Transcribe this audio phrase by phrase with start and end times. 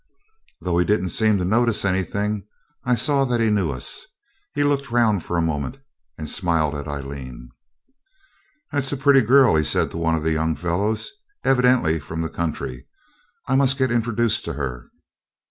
[0.61, 2.47] Though he didn't seem to notice anything,
[2.83, 4.07] I saw that he knew us.
[4.55, 5.77] He looked round for a moment,
[6.17, 7.51] and smiled at Aileen.
[8.71, 11.11] 'That's a pretty girl,' he said to one of the young fellows;
[11.43, 12.87] 'evidently from the country.
[13.47, 14.89] I must get introduced to her.'